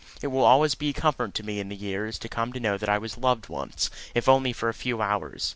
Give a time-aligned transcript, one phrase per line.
[0.19, 2.75] It will always be a comfort to me in the years to come to know
[2.75, 5.49] that I was loved once, if only for a few hours.